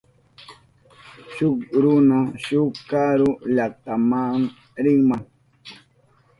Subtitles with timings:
[1.33, 4.19] Shuk runa shuk karu llaktama
[4.83, 5.17] rinma.